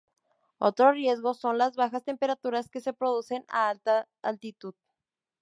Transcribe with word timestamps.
Otro 0.57 0.91
riesgo 0.93 1.35
son 1.35 1.59
las 1.59 1.75
bajas 1.75 2.03
temperaturas 2.03 2.71
que 2.71 2.81
se 2.81 2.91
producen 2.91 3.45
a 3.49 3.69
alta 3.69 4.07
altitud. 4.23 4.73